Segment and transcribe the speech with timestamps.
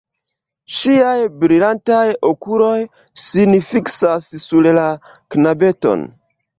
[0.77, 1.13] Ŝiaj
[1.43, 2.73] brilantaj okuloj
[3.27, 6.13] sin fiksas sur la knabeton.